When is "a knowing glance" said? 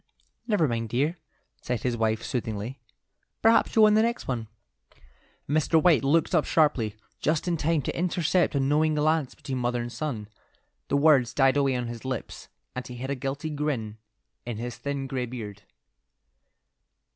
8.55-9.35